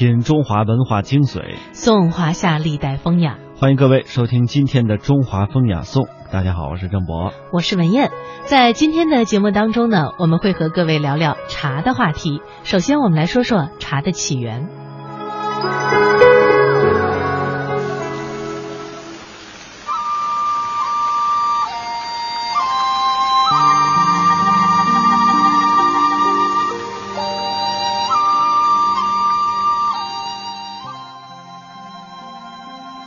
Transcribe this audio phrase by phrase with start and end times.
[0.00, 3.36] 品中华文化精髓，颂华夏历代风雅。
[3.58, 6.04] 欢迎各位收听今天的《中华风雅颂》。
[6.32, 8.10] 大家好，我是郑博，我是文燕。
[8.46, 12.40] 在今天的节目当中呢，我们会和各位聊聊茶的话题。
[12.64, 14.70] 首先，我们来说说茶的起源。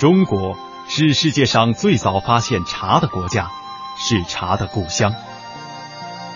[0.04, 0.58] 中国
[0.90, 3.50] 是世界上最早发现茶的国家，
[3.98, 5.16] 是茶的故乡。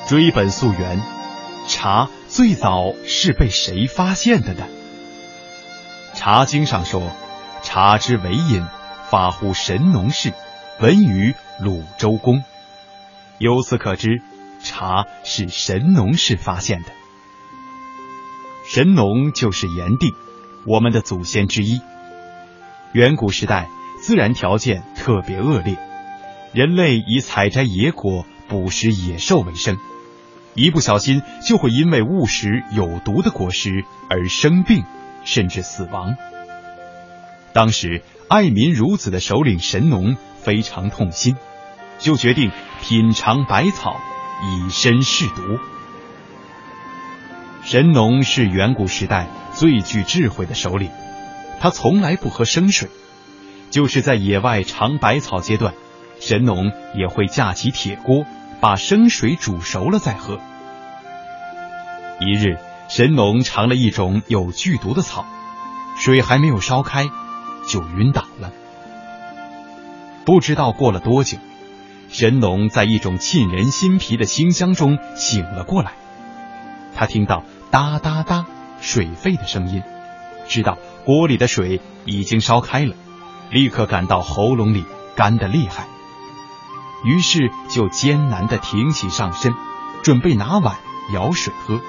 [0.08, 1.02] 追本溯源，
[1.68, 4.64] 茶最早是被谁发现的呢？
[6.18, 7.12] 《茶经》上说
[7.62, 8.66] ：“茶之为饮，
[9.10, 10.32] 发乎神农氏，
[10.80, 12.46] 闻于鲁周公。”
[13.38, 14.22] 由此可知，
[14.64, 16.92] 茶是神农氏发现的。
[18.66, 20.16] 神农就是炎帝，
[20.66, 21.82] 我们的祖先之一。
[22.94, 23.68] 远古时代，
[24.02, 25.78] 自然条件特别恶劣，
[26.54, 29.78] 人类以采摘野果、捕食野兽为生，
[30.56, 34.84] 一不小心就会因为误食有毒的果实而生病，
[35.26, 36.16] 甚至死亡。
[37.54, 41.36] 当时爱民如子的首领神农非常痛心，
[42.00, 44.00] 就决定品尝百草，
[44.44, 45.60] 以身试毒。
[47.64, 50.90] 神农是远古时代最具智慧的首领。
[51.60, 52.90] 他从来不喝生水，
[53.70, 55.74] 就是在野外尝百草阶段，
[56.20, 58.26] 神农也会架起铁锅，
[58.60, 60.40] 把生水煮熟了再喝。
[62.20, 62.58] 一日，
[62.90, 65.26] 神农尝了一种有剧毒的草，
[65.98, 67.06] 水还没有烧开，
[67.68, 68.52] 就晕倒了。
[70.26, 71.38] 不知道过了多久，
[72.10, 75.94] 神农在一种沁人心脾的清香中醒了过来，
[76.96, 78.46] 他听到哒哒哒
[78.80, 79.84] 水沸的声音。
[80.48, 82.94] 知道锅里的水已经烧开了，
[83.50, 84.84] 立刻感到喉咙里
[85.16, 85.88] 干得厉害，
[87.06, 89.54] 于是就艰难的挺起上身，
[90.04, 90.76] 准备拿碗
[91.14, 91.80] 舀水喝，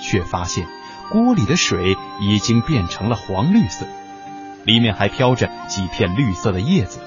[0.00, 0.68] 却发现
[1.10, 3.88] 锅里的水已经变成了黄绿色，
[4.62, 7.00] 里面还飘着几片绿色的叶子，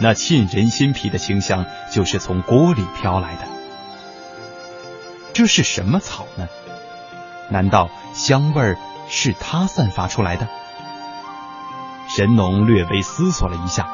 [0.00, 3.42] 那沁人心脾的清香就是从锅里飘来的。
[5.34, 6.48] 这是什么草呢？
[7.50, 8.78] 难道香味儿？
[9.14, 10.48] 是他散发出来的。
[12.08, 13.88] 神农略微思索了一下，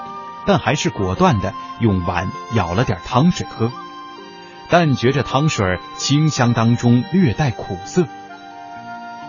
[0.47, 3.73] 但还是果断的用碗舀了点汤水喝。
[4.71, 8.07] 但觉着汤水清香当中略带苦涩，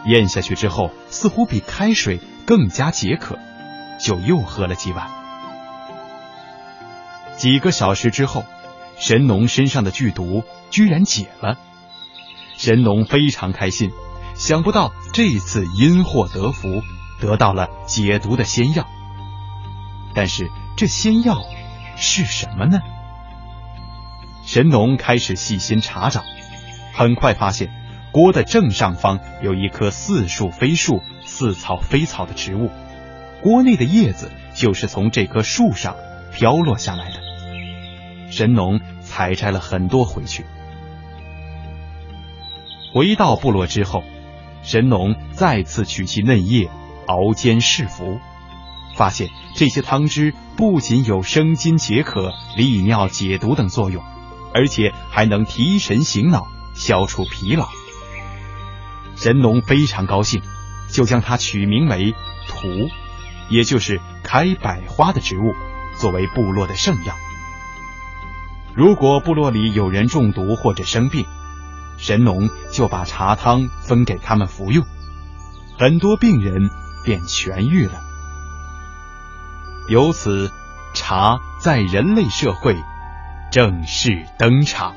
[0.06, 3.40] 咽下去之后，似乎比开水更加解渴，
[4.00, 5.10] 就又喝了几碗。
[7.36, 8.44] 几个小时之后，
[8.98, 11.58] 神农身上的剧毒居然解了，
[12.58, 13.92] 神农非常开心。
[14.40, 16.82] 想不到这次因祸得福，
[17.20, 18.88] 得到了解毒的仙药。
[20.16, 21.44] 但是这仙药
[21.98, 22.80] 是什么呢？
[24.46, 26.24] 神农开始细心查找，
[26.94, 27.70] 很快发现
[28.14, 32.72] 锅的正上方有一棵似树非树、似草非草的植物，
[33.44, 35.98] 锅内的叶子就是从这棵树上
[36.34, 38.32] 飘落下来的。
[38.32, 40.46] 神农采摘了很多回去，
[42.94, 44.02] 回到部落之后。
[44.64, 46.70] 神农再次取其嫩叶
[47.08, 48.20] 熬煎试服，
[48.96, 54.04] 发现这些汤汁不仅有生津解渴、利尿解毒等作用，
[54.54, 57.68] 而且还能提神醒脑、消除疲劳。
[59.16, 60.42] 神农非常高兴，
[60.92, 62.14] 就将它取名为
[62.48, 62.90] “荼”，
[63.50, 65.54] 也就是开百花的植物，
[65.98, 67.14] 作为部落的圣药。
[68.76, 71.26] 如果部落里有人中毒或者生病，
[72.00, 74.86] 神农就把茶汤分给他们服用，
[75.78, 76.70] 很多病人
[77.04, 78.02] 便痊愈了。
[79.90, 80.50] 由此，
[80.94, 82.76] 茶在人类社会
[83.52, 84.96] 正式登场。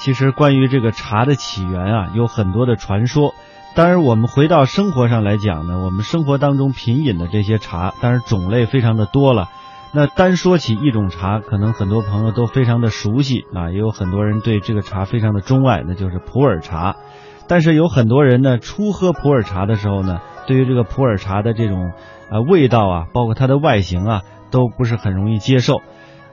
[0.00, 3.34] 其实关于这个茶的起源啊，有很多的传说。
[3.74, 9.50] 当然，我们回到生活上来讲呢，我们生活当中品饮的这些茶，当然种类非常的多了。
[9.92, 16.96] 那单说起一种茶，可能很多朋友都非常的熟悉啊，也有很多人对这个茶非常的钟爱，那就是普洱茶。
[17.46, 21.92] 但是有很多人呢，初喝普洱茶的时候呢，对于这个普洱茶的这种
[22.30, 25.82] 呃味道啊，包括它的外形啊，都不是很容易接受。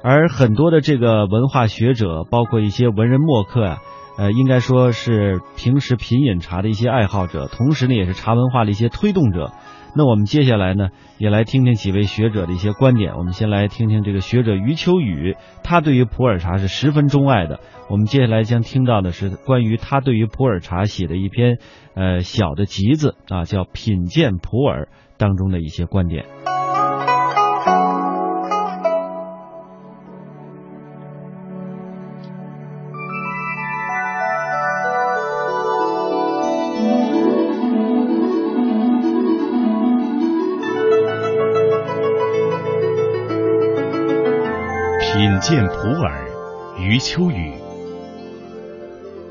[0.10, 3.78] 而很多的这个文化学者，包括一些文人墨客啊，
[4.18, 9.52] 呃，应该说是平时品饮茶的一些爱好者，同时呢，也是茶文化的一些推动者。
[9.98, 13.18] 那我们接下来呢，也来听听几位学者的一些观点。
[13.18, 17.60] 我们先来听听这个学者余秋雨，他对于普洱茶是十分钟爱的。
[17.90, 21.58] 我们接下来将听到的是关于他对于普洱茶写的一篇
[21.96, 24.84] 呃小的集子啊，叫《品鉴普洱》
[25.18, 26.24] 当中的一些观点。
[45.88, 46.12] 普洱，
[46.78, 47.54] 余秋雨。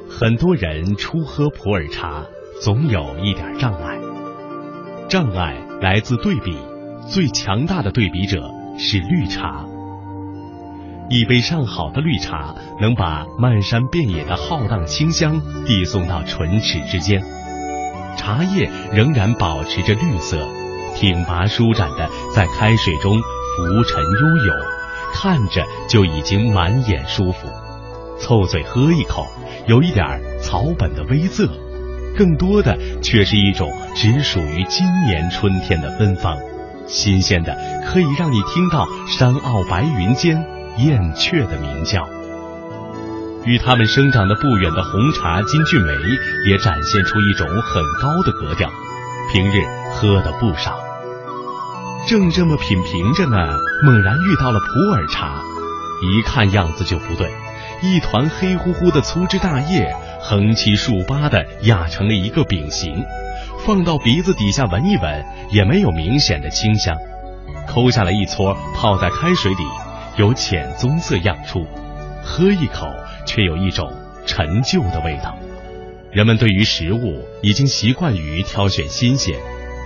[0.08, 2.24] 很多人初喝普洱茶，
[2.62, 3.98] 总有一点障碍。
[5.06, 6.56] 障碍来自对比，
[7.10, 8.42] 最强大的对比者
[8.78, 9.66] 是绿茶。
[11.10, 17.22] 一杯上好的绿茶，能把漫山遍野的浩荡清香递送到唇齿之间，
[18.16, 20.38] 茶叶仍然保持着绿色，
[20.94, 24.75] 挺拔舒展的在开水中浮沉悠悠。
[25.18, 27.48] 看着就已经满眼舒服，
[28.20, 29.26] 凑嘴喝一口，
[29.66, 31.48] 有一点草本的微涩，
[32.14, 36.36] 更多的却是一种只属于今年春天的芬芳，
[36.86, 40.36] 新鲜的可以让你听到山坳白云间
[40.76, 42.06] 燕雀的鸣叫。
[43.46, 45.92] 与它们生长的不远的红茶金骏眉
[46.50, 48.70] 也展现出一种很高的格调，
[49.32, 49.62] 平日
[49.94, 50.85] 喝的不少。
[52.06, 53.36] 正这么品评着呢，
[53.82, 55.42] 猛然遇到了普洱茶，
[56.00, 57.32] 一看样子就不对，
[57.82, 63.04] 一团黑乎乎的粗枝大叶，横七竖八的压成了一个饼形，
[63.66, 66.96] 放到鼻子底下闻一闻，也没有明显的清香。
[67.66, 69.64] 抠下来一撮，泡在开水里，
[70.16, 71.66] 有浅棕色漾出，
[72.22, 72.86] 喝一口，
[73.26, 73.92] 却有一种
[74.24, 75.36] 陈旧的味道。
[76.12, 79.36] 人们对于食物已经习惯于挑选新鲜。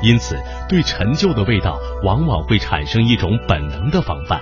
[0.03, 0.37] 因此，
[0.69, 4.41] 对陈旧的味道往往会产生一种本能的防范，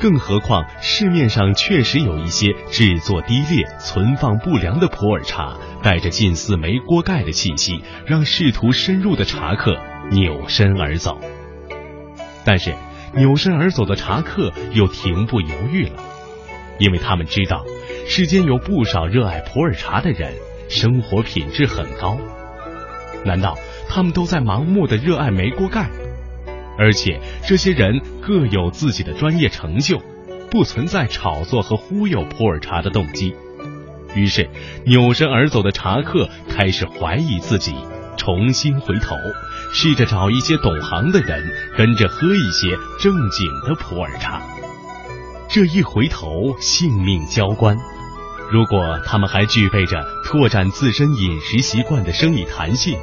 [0.00, 9.78] 更何况市面上确实有一些制作低劣、存放不良的普洱茶，带着近似煤锅盖的气息，让试图深入的茶客
[10.10, 11.18] 扭身而走。
[12.44, 12.74] 但是，
[13.14, 16.02] 扭身而走的茶客又停步犹豫了，
[16.78, 17.64] 因为他们知道，
[18.06, 20.34] 世间有不少热爱普洱茶的人，
[20.68, 22.18] 生活品质很高。
[23.24, 23.56] 难道？
[23.88, 25.88] 他们都在盲目的热爱煤锅盖，
[26.78, 30.00] 而且这些人各有自己的专业成就，
[30.50, 33.34] 不存在炒作和忽悠普洱茶的动机。
[34.14, 34.48] 于是，
[34.84, 37.74] 扭身而走的茶客开始怀疑自己，
[38.16, 39.16] 重新回头，
[39.72, 41.42] 试着找一些懂行的人，
[41.76, 44.40] 跟着喝一些正经的普洱茶。
[45.48, 47.76] 这一回头，性命交关。
[48.54, 52.96] 如果他们还具备着拓展自身饮食习惯的生理弹性，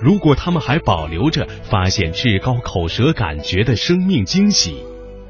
[0.00, 4.82] 如果他们还保留着发现至高口舌感觉的生命惊喜，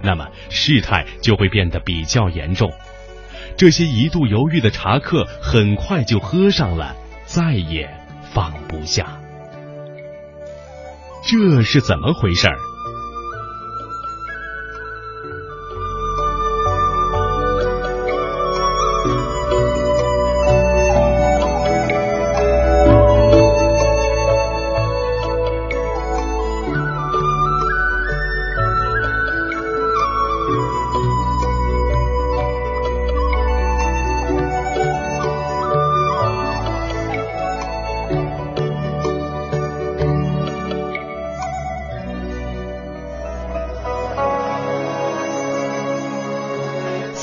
[0.03, 2.73] 那么事态就会变得比较严重。
[3.57, 7.93] 这些一度犹豫的茶客很快就喝上了，再也
[8.33, 9.21] 放不下。
[11.25, 12.57] 这是怎么回事儿？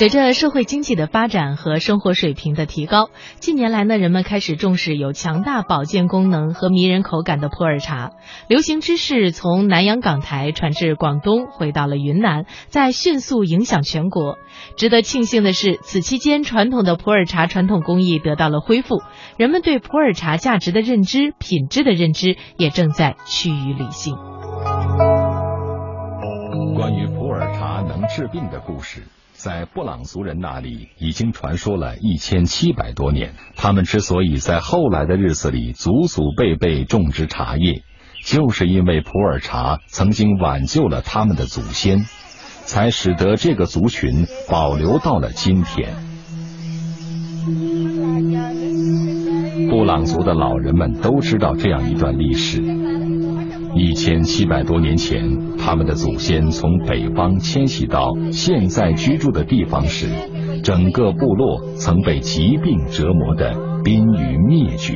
[0.04, 8.12] 随着社会经济的发展和生活水平的提高，近年来呢，人们开始重视有强大保健功能和迷人口感的普洱茶。
[8.50, 14.38] 流行之势从南洋港台传至广东，回到了云南，在迅速影响全国。
[14.76, 19.02] 值得庆幸的是，此期间传统的普洱茶传统工艺得到了恢复，
[19.38, 24.18] 人们对普洱茶价值的认知、品质的认知也正在趋于理性。
[26.76, 29.04] 关于普洱茶能治病的故事。
[29.34, 33.34] 在布朗族人那里已经传说了一千七百多年。
[33.56, 37.84] 他们之所以在后来的日子里祖祖辈辈种植茶叶，
[38.24, 42.06] 就是因为普洱茶曾经挽救了他们的祖先，
[42.64, 45.94] 才使得这个族群保留到了今天。
[49.70, 52.62] 布朗族的老人们都知道这样一段历史：
[53.76, 60.08] 一千七百多年前，他们的祖先从北方迁徙到现在居住的地方时，
[60.64, 64.94] 整个部落曾被疾病折磨的濒于灭绝。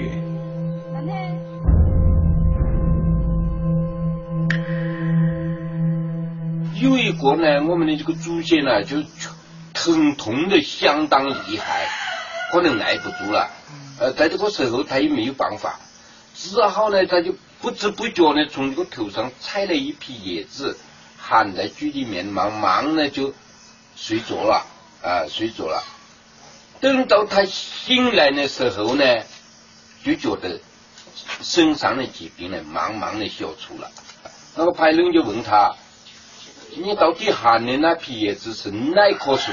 [6.79, 8.97] 有一个呢，我们的这个祖先呢，就
[9.73, 11.87] 疼痛的相当厉害，
[12.51, 13.49] 可能耐不住了。
[13.99, 15.79] 呃，在这个时候他也没有办法，
[16.35, 20.77] 只好呢，他就不知不觉呢，从这个头上采了一批叶子，
[21.17, 23.33] 含在嘴里面，慢慢呢就
[23.95, 24.65] 睡着了，
[25.01, 25.83] 啊，睡着了。
[26.79, 29.03] 等到他醒来的时候呢，
[30.03, 30.59] 就觉得
[31.41, 33.89] 身上的疾病呢，慢慢的消除了。
[34.55, 35.75] 那个派人就问他
[36.77, 39.51] ：“你到底含的那批叶子是哪棵树？”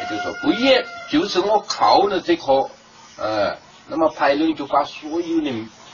[0.00, 2.70] 他就说：“不也，就是我靠的这棵。”
[3.18, 3.56] 呃。
[3.88, 5.52] 那么派人就把所有的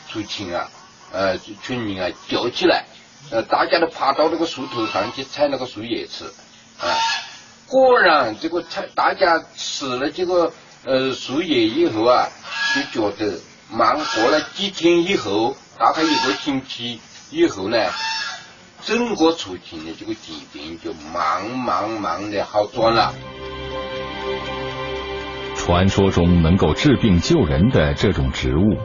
[0.08, 0.66] 族亲啊，
[1.12, 2.87] 呃，村民啊叫起来，
[3.31, 6.25] 呃，大家都爬到那个树头上去采那个树叶吃，
[6.81, 6.88] 啊，
[7.69, 10.52] 果然这个采大家吃了这个
[10.85, 12.28] 呃树叶以后啊，
[12.75, 13.38] 就觉得，
[13.71, 17.00] 慢过了几天以后，大概一个星期
[17.31, 17.76] 以后呢，
[18.83, 23.14] 整个族群的这个疾病就慢慢慢的好转了。
[25.57, 28.76] 传说中能够治病救人的这种植物，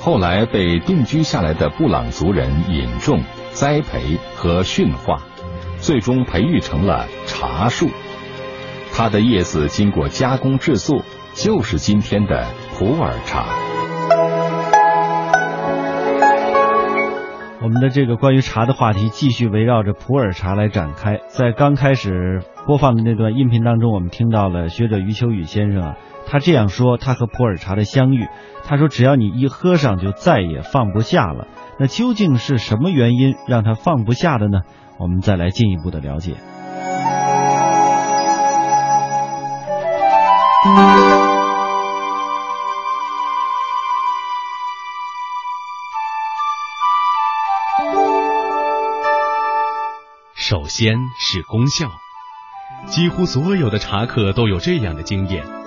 [0.00, 5.18] 后来被定居下来的布朗族人引种、栽培和驯化，
[5.78, 7.88] 最终培育成了茶树。
[8.92, 11.02] 它的叶子经过加工制作，
[11.34, 13.44] 就是今天的普洱茶。
[17.60, 21.18] 我们的这个关于茶的话题继续围绕着普洱茶来展开。
[21.28, 25.96] 在刚开始播放的那段音频当中，我们听到了学者余秋雨先生啊。
[26.30, 28.28] 他这样说，他和普洱茶的相遇。
[28.64, 31.46] 他说：“只要你一喝上，就再也放不下了。”
[31.80, 34.60] 那究竟是什么原因让他放不下的呢？
[34.98, 36.34] 我们再来进一步的了解。
[50.34, 51.88] 首先是功效，
[52.86, 55.57] 几乎所有的茶客都有这样的经验。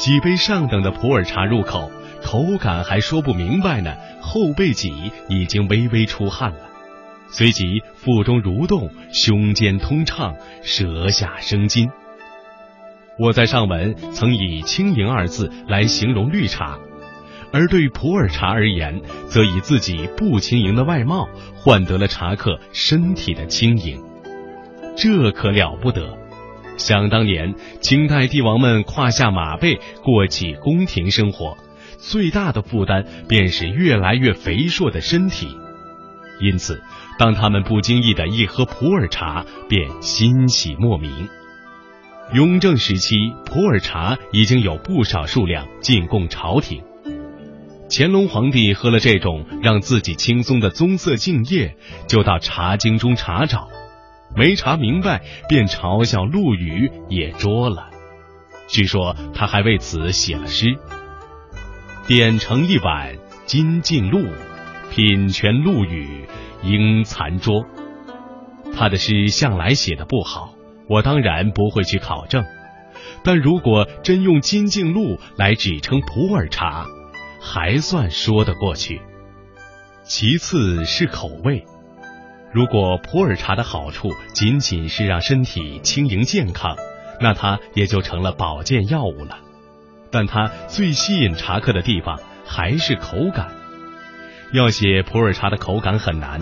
[0.00, 1.90] 几杯上等的普洱茶入口，
[2.22, 6.70] 口感还说不明白呢，后背脊已经微微出汗了，
[7.28, 11.90] 随即腹中蠕动，胸间通畅，舌下生津。
[13.18, 16.78] 我在上文曾以轻盈二字来形容绿茶，
[17.52, 24.02] 而对普洱茶而言，则以自己不轻盈的外貌换得了茶客身体的轻盈，
[24.96, 26.16] 这可了不得。
[26.80, 31.58] 想当年，清代帝王们胯下马背过起宫廷生活，
[31.98, 35.46] 最大的负担便是越来越肥硕的身体。
[36.40, 36.82] 因此，
[37.18, 41.28] 当他们不经意的一喝普洱茶，便欣喜莫名。
[42.32, 46.82] 雍正时期，普洱茶已经有不少数量进贡朝廷。
[47.90, 53.68] 乾隆皇帝喝了这种让自己轻松的棕色净液，就到茶经中查找。
[54.34, 57.90] 没查明白，便嘲笑陆羽也捉了。
[58.68, 60.78] 据说他还为此写了诗
[62.06, 64.24] ：“点成一碗金镜露，
[64.90, 66.24] 品全陆羽
[66.62, 67.66] 应残拙。”
[68.76, 70.54] 他的诗向来写的不好，
[70.88, 72.44] 我当然不会去考证。
[73.24, 76.86] 但如果真用金镜露来指称普洱茶，
[77.40, 79.02] 还算说得过去。
[80.04, 81.66] 其次是口味。
[82.52, 86.76] 如果普洱茶的好处仅仅是让身体轻盈健康，
[87.20, 89.38] 那它也就成了保健药物了。
[90.10, 93.52] 但它最吸引茶客的地方还是口感。
[94.52, 96.40] 要写普洱茶的口感很难，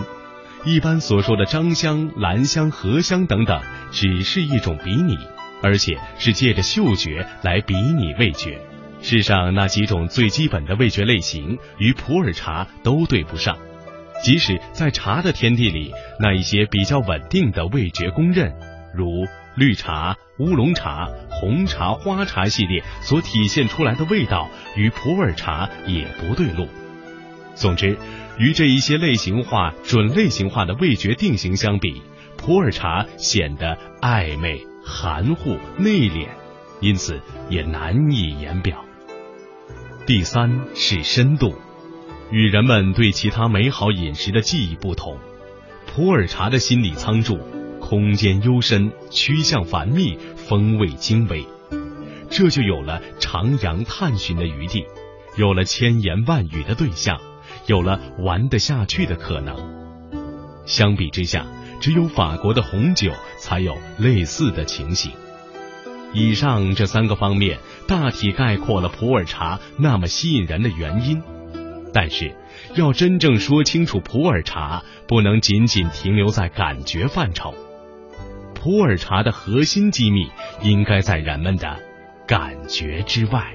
[0.65, 3.61] 一般所说的樟香、兰香、荷香等等，
[3.91, 5.19] 只是一种比拟，
[5.63, 8.59] 而且是借着嗅觉来比拟味觉。
[9.03, 13.59] 世上那几种最基本的味觉类型，与普洱茶都对不上。
[14.23, 18.53] 即使在茶的天地里，那一些比较稳定的味觉公认，
[18.95, 26.69] 如绿茶、乌龙茶、红茶、花茶系列所体现出来的味道，与普洱茶也不对路。
[27.55, 27.97] 总之，
[28.39, 32.03] 与这一些类型化、准类型化的味觉定型相比，
[32.37, 36.29] 普洱茶显得暧昧、含糊、内敛，
[36.81, 38.85] 因此也难以言表。
[40.07, 41.55] 第三是深度。
[42.31, 45.19] 与人们对其他美好饮食的记忆不同，
[45.87, 47.39] 普洱茶的心理仓贮，
[47.81, 51.47] 空间幽深，趋向繁密，风味精微，
[52.29, 54.85] 这就有了徜徉探寻的余地，
[55.37, 57.19] 有了千言万语的对象，
[57.67, 59.57] 有了玩得下去的可能。
[60.67, 61.47] 相比之下，
[61.81, 65.13] 只有法国的红酒才有类似的情形。
[66.13, 71.23] 以上这三个方面大体概括了普洱茶那么吸引人的原因，
[71.93, 72.35] 但是
[72.75, 77.55] 要真正说清楚普洱茶，不能仅仅停留在感觉范畴。
[78.55, 80.29] 普洱茶的核心机密
[80.63, 81.79] 应该在人们的
[82.27, 83.55] 感觉之外。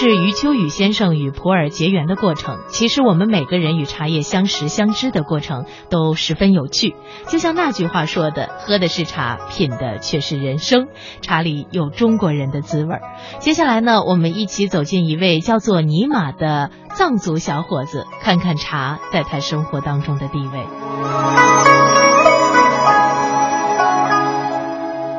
[0.00, 2.60] 是余秋雨先生与普洱结缘的过程。
[2.68, 6.94] 其实我们每个人与茶叶相识相知的过程都十分有趣。
[7.26, 10.86] 就像那句话说的：“喝的是茶，品的却是人生。
[11.20, 13.00] 茶里有中国人的滋味。”
[13.42, 20.64] 接下来呢，我们一起走进一位叫做尼玛的藏族小伙子，看看茶在他生活当中的地位。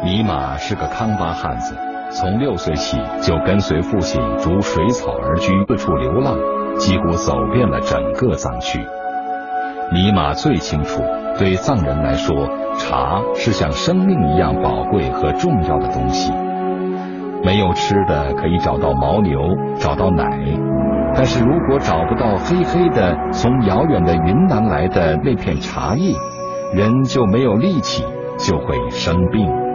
[0.06, 1.89] 尼玛是个康巴汉子。
[2.12, 6.36] 从六岁起就跟随父亲逐水草而居，四处流浪，
[6.78, 8.80] 几乎走遍了整个藏区。
[9.94, 11.04] 尼玛最清楚，
[11.38, 12.36] 对藏人来说，
[12.78, 16.34] 茶是像生命一样宝贵和重要的东西。
[17.44, 19.40] 没有吃的可以找到牦牛，
[19.78, 20.26] 找到奶，
[21.16, 26.16] 但是如果找不到黑黑的从遥远的云南来的那片茶叶，
[26.74, 28.04] 人就没有力气，
[28.40, 29.69] 就会生病。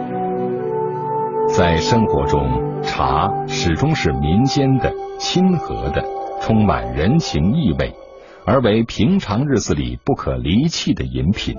[1.57, 6.03] 在生活中，茶始终是民间的、亲和的、
[6.41, 7.93] 充满人情意味，
[8.45, 11.55] 而为平常日子里不可离弃的饮品。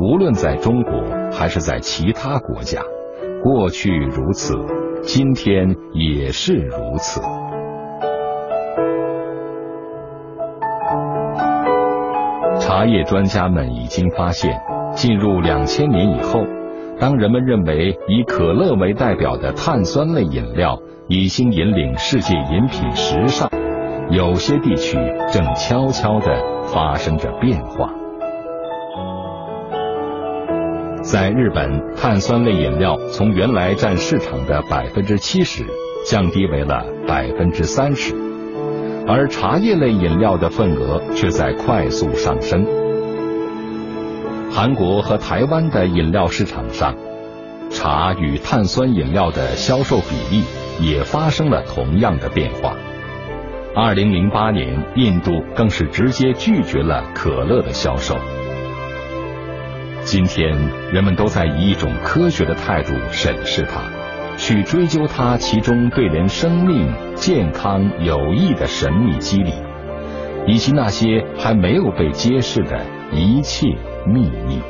[0.00, 0.92] 无论在中国
[1.30, 2.80] 还是在其他国家，
[3.42, 4.54] 过去如此，
[5.02, 7.20] 今天也是如此。
[12.58, 14.58] 茶叶专家们已经发现，
[14.94, 16.40] 进入两千年以后。
[17.02, 23.50] 当人们认为以可乐为代表的碳酸类饮料已经引领世界饮品时尚，
[24.08, 24.96] 有些地区
[25.32, 27.92] 正悄悄地发生着变化。
[31.02, 35.64] 在日本，碳酸类饮料从原来占市场的百分之七十，
[36.06, 38.14] 降低为了百分之三十，
[39.08, 42.64] 而茶叶类饮料的份额却在快速上升。
[44.54, 46.94] 韩国和台湾的饮料市场上，
[47.70, 50.44] 茶与碳酸饮料的销售比例
[50.78, 52.76] 也发生了同样的变化。
[53.74, 58.14] 二零零八年，印度更是直接拒绝了可乐的销售。
[60.02, 60.54] 今天，
[60.92, 63.80] 人们都在以一种科学的态度审视它，
[64.36, 69.54] 去追究它其中对人生命健康有益的神秘机理，
[70.46, 72.78] 以及那些还没有被揭示的
[73.12, 73.74] 一切。
[74.06, 74.62] 秘密。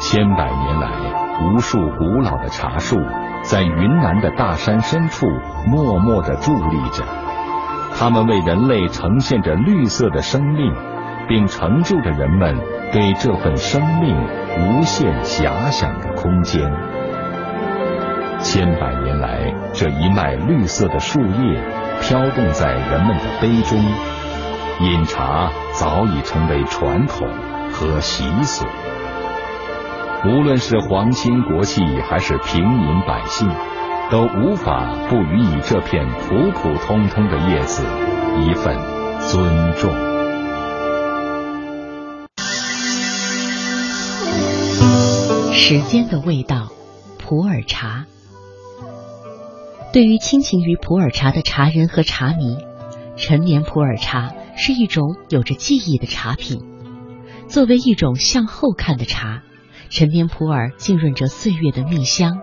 [0.00, 0.90] 千百年来，
[1.40, 3.00] 无数古老的茶树
[3.42, 5.26] 在云南的大山深处
[5.66, 7.02] 默默的伫立着，
[7.98, 10.74] 它们为人类呈现着绿色的生命，
[11.28, 12.58] 并成就着人们
[12.92, 14.14] 对这份生命
[14.58, 16.70] 无限遐想的空间。
[18.40, 21.62] 千百年来，这一脉绿色的树叶
[22.00, 23.80] 飘动在人们的杯中。
[24.82, 27.28] 饮茶早已成为传统
[27.70, 28.66] 和习俗，
[30.24, 33.48] 无论是皇亲国戚还是平民百姓，
[34.10, 37.84] 都无法不予以这片普普通通的叶子
[38.40, 38.76] 一份
[39.20, 39.92] 尊重。
[45.52, 46.70] 时间的味道，
[47.20, 48.06] 普洱茶。
[49.92, 52.58] 对于倾情于普洱茶的茶人和茶迷，
[53.16, 54.32] 陈年普洱茶。
[54.56, 56.62] 是一种有着记忆的茶品。
[57.48, 59.42] 作为一种向后看的茶，
[59.90, 62.40] 陈年普洱浸润着岁月的蜜香，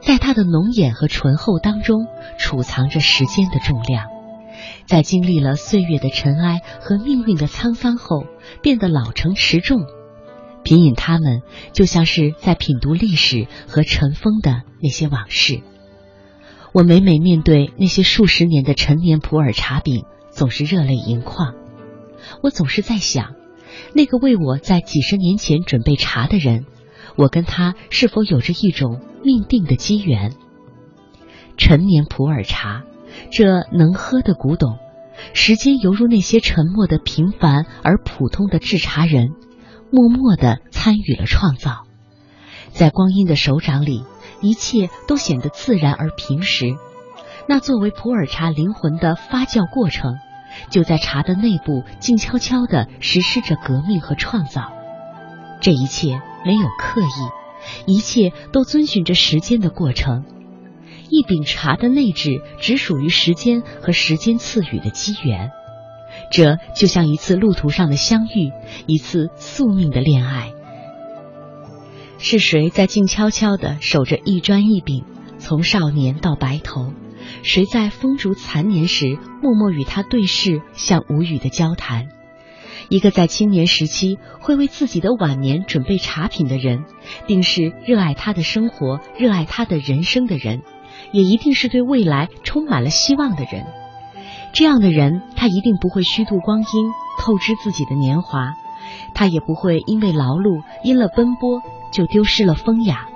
[0.00, 2.06] 在它的浓眼和醇厚当中
[2.38, 4.06] 储藏着时间的重量，
[4.86, 8.26] 在经历了岁月的尘埃和命运的沧桑后，
[8.62, 9.80] 变得老成持重。
[10.62, 15.62] 品饮它们，就像是在品读历史和尘封的那些往事。
[16.72, 20.04] 我每每面对那些数十年的陈年普洱茶饼。
[20.30, 21.54] 总是热泪盈眶，
[22.42, 23.34] 我总是在想，
[23.94, 26.66] 那个为我在几十年前准备茶的人，
[27.16, 30.34] 我跟他是否有着一种命定的机缘？
[31.56, 32.84] 陈年普洱茶，
[33.30, 34.78] 这能喝的古董，
[35.34, 39.30] 时间犹如那些沉默的平凡而普通的制茶人，
[39.90, 41.84] 默默的参与了创造。
[42.70, 44.04] 在光阴的手掌里，
[44.40, 46.76] 一切都显得自然而平实。
[47.48, 50.18] 那作为普洱茶灵魂的发酵过程，
[50.68, 54.70] 就在茶的内部静悄悄地实施着革命和创造。
[55.62, 60.24] 这一切没有刻意，一切都遵循着时间的过程。
[61.08, 65.50] 一柄茶的内质只属于时间和时间赐予的机缘，
[66.30, 68.52] 这就像一次路途上的相遇，
[68.86, 70.52] 一次宿命的恋爱。
[72.18, 75.06] 是谁在静悄悄地守着一砖一柄，
[75.38, 76.92] 从少年到白头？
[77.42, 82.08] 谁在风烛残年时默默与他对视，像无语的交谈？
[82.88, 86.84] 一个在青年时期会为自己的晚年准备茶品的人，
[87.26, 90.62] 定是热爱他的生活、热爱他的人生的人，
[91.12, 93.66] 也一定是对未来充满了希望的人。
[94.54, 96.66] 这样的人，他一定不会虚度光阴，
[97.18, 98.54] 透支自己的年华；
[99.12, 101.60] 他也不会因为劳碌、因了奔波
[101.92, 103.06] 就丢失了风雅。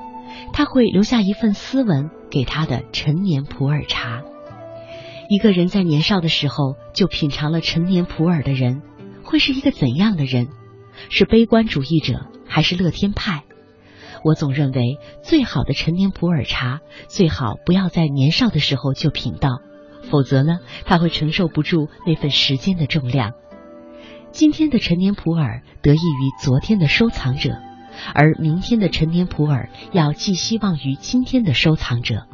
[0.52, 2.10] 他会留下一份斯文。
[2.32, 4.22] 给他的陈年普洱茶。
[5.28, 8.80] 一个人在年少的时候就品尝了陈年普洱的人，
[9.22, 10.48] 会是一个怎样的人？
[11.10, 13.44] 是悲观主义者还是乐天派？
[14.24, 19.60] 我总认为，最好的陈年普洱茶最好不要在年少的时候就品到，
[20.10, 23.32] 否则呢，他会承受不住那份时间的重量。
[24.30, 27.58] 今天的陈年普洱得益于昨天的收藏者。
[28.14, 32.26] 而明天的陈年普洱要寄希望于今天的收藏者。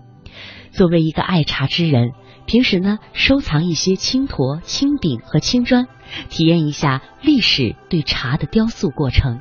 [0.70, 2.12] 作为一个爱茶之人，
[2.46, 5.86] 平时呢收藏一些青砣、青饼和青砖，
[6.28, 9.40] 体验一下历史对茶的雕塑过程。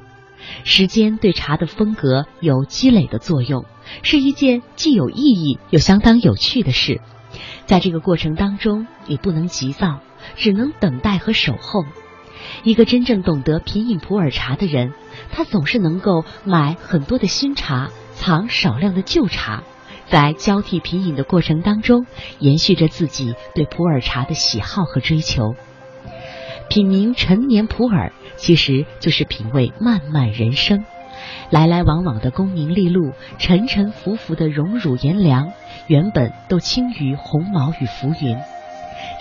[0.64, 3.66] 时间对茶的风格有积累的作用，
[4.04, 7.02] 是一件既有意义又相当有趣的事。
[7.66, 10.00] 在这个过程当中，你不能急躁，
[10.38, 11.84] 只能等待和守候。
[12.64, 14.94] 一个真正懂得品饮普洱茶的人。
[15.32, 19.64] 他总是能够买很多的新茶，藏少量的旧茶，
[20.08, 22.06] 在交替品饮的过程当中，
[22.40, 25.56] 延续着自己对普洱茶的喜好和追求。
[26.70, 30.84] 品茗陈年普洱，其实就是品味漫漫人生。
[31.50, 35.52] 来来往往的功名利禄，沉沉浮浮的荣辱炎凉，
[35.88, 38.38] 原本都轻于鸿毛与浮云。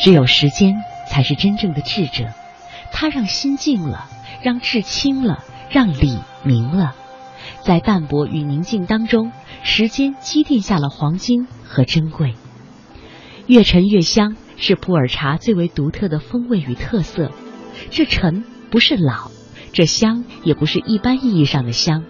[0.00, 0.74] 只有时间，
[1.08, 2.26] 才是真正的智者。
[2.90, 4.08] 它让心静了，
[4.42, 5.44] 让志清了。
[5.70, 6.94] 让理明了，
[7.62, 12.34] 在淡泊与宁静当中，时间积淀下了黄金和珍贵。
[13.46, 17.30] 越陈越香是普洱茶最为独特的风味与特色。
[17.90, 19.30] 这陈不是老，
[19.72, 22.04] 这香也不是一般意义上的香，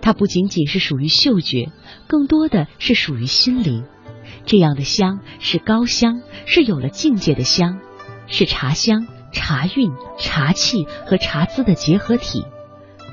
[0.00, 1.70] 它不仅仅是属于嗅觉，
[2.06, 3.84] 更多的是属于心灵。
[4.44, 7.78] 这样的香是高香，是有了境界的香，
[8.26, 12.44] 是茶香、茶韵、茶气和茶姿的结合体。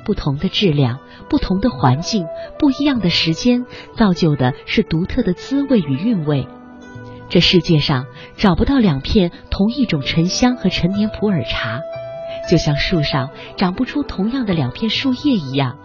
[0.10, 0.98] 不同的质量，
[1.30, 2.26] 不同的环境，
[2.58, 6.48] 不一样的时间，造就的是独特的滋味与韵味。
[7.30, 11.82] 这世界上找不到两片同一种沉香和陈年普洱茶，
[12.50, 15.78] 就像树上长不出同样的两片树叶一样。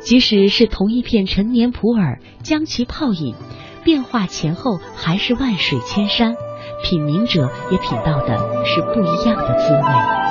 [0.00, 3.36] 即使是同一片陈年普洱，将其泡饮，
[3.84, 6.34] 变化前后还是万水千山，
[6.82, 10.23] 品茗者也品到的是不一样的滋味。